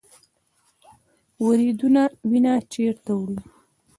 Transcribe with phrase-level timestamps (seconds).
[1.45, 3.37] وریدونه وینه چیرته وړي؟